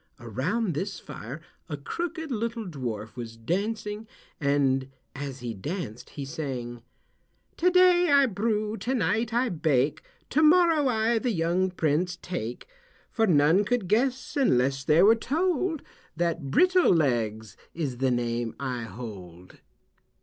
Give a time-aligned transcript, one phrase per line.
[0.19, 4.07] Around this fire a crooked little dwarf was dancing
[4.39, 6.81] and as he danced he sang:
[7.57, 10.01] "To day I brew, to night I bake,
[10.31, 12.67] To morrow I the young prince take,
[13.11, 15.83] For none could guess, unless they were told
[16.17, 19.59] That Brittle Legs is the name I hold."